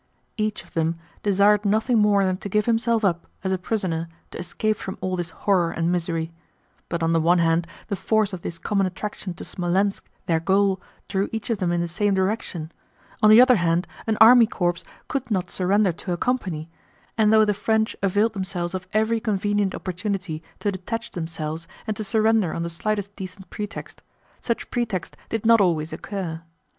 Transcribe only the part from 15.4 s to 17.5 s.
surrender to a company, and though